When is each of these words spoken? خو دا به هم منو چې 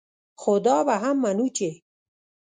خو 0.41 0.53
دا 0.65 0.77
به 0.87 0.95
هم 1.03 1.15
منو 1.23 1.47
چې 1.57 1.69